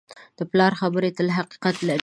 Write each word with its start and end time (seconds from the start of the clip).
د 0.37 0.39
پلار 0.51 0.73
خبرې 0.81 1.09
تل 1.17 1.27
حقیقت 1.37 1.75
لري. 1.87 1.99